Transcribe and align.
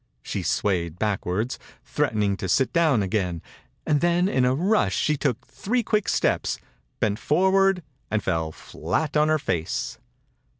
She 0.23 0.41
swayed 0.41 0.97
backward, 0.97 1.55
threat 1.83 2.15
ening 2.15 2.35
to 2.39 2.49
sit 2.49 2.73
down 2.73 3.03
again, 3.03 3.43
and 3.85 4.01
then 4.01 4.27
in 4.27 4.45
a 4.45 4.55
rush 4.55 4.95
she 4.95 5.15
took 5.15 5.45
three 5.45 5.83
quick 5.83 6.09
steps, 6.09 6.57
bent 6.99 7.19
forward 7.19 7.83
and 8.09 8.23
fell 8.23 8.51
flat 8.51 9.15
on 9.15 9.27
her 9.29 9.37
face. 9.37 9.99